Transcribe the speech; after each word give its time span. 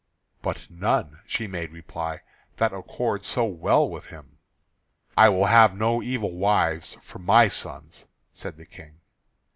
"But 0.41 0.67
none," 0.71 1.19
she 1.27 1.45
made 1.45 1.71
reply, 1.71 2.21
"that 2.57 2.73
accord 2.73 3.23
so 3.23 3.45
well 3.45 3.87
with 3.87 4.05
him." 4.05 4.39
"I 5.15 5.29
will 5.29 5.45
have 5.45 5.77
no 5.77 6.01
evil 6.01 6.31
wives 6.37 6.97
for 7.03 7.19
my 7.19 7.47
sons," 7.49 8.07
said 8.33 8.57
the 8.57 8.65
King. 8.65 9.01